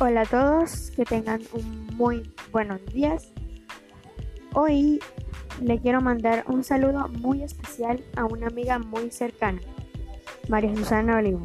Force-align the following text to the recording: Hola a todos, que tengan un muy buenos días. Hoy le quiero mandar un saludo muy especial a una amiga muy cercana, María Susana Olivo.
Hola 0.00 0.22
a 0.22 0.26
todos, 0.26 0.90
que 0.90 1.04
tengan 1.04 1.40
un 1.52 1.86
muy 1.94 2.28
buenos 2.50 2.84
días. 2.86 3.32
Hoy 4.52 4.98
le 5.62 5.78
quiero 5.78 6.00
mandar 6.00 6.44
un 6.48 6.64
saludo 6.64 7.06
muy 7.06 7.44
especial 7.44 8.04
a 8.16 8.24
una 8.24 8.48
amiga 8.48 8.80
muy 8.80 9.12
cercana, 9.12 9.60
María 10.48 10.74
Susana 10.74 11.18
Olivo. 11.18 11.44